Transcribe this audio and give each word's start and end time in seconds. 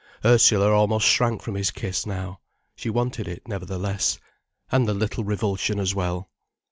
Ursula 0.25 0.71
almost 0.73 1.05
shrank 1.05 1.43
from 1.43 1.53
his 1.53 1.69
kiss, 1.69 2.07
now. 2.07 2.39
She 2.75 2.89
wanted 2.89 3.27
it, 3.27 3.47
nevertheless, 3.47 4.17
and 4.71 4.87
the 4.87 4.95
little 4.95 5.23
revulsion 5.23 5.79
as 5.79 5.93
well. 5.93 6.31